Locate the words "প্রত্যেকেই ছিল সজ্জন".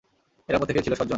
0.57-1.09